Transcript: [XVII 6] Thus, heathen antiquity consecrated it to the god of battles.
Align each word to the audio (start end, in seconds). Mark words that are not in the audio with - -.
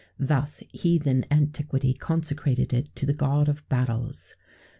[XVII 0.01 0.17
6] 0.17 0.27
Thus, 0.27 0.63
heathen 0.71 1.25
antiquity 1.29 1.93
consecrated 1.93 2.73
it 2.73 2.89
to 2.95 3.05
the 3.05 3.13
god 3.13 3.47
of 3.47 3.69
battles. 3.69 4.35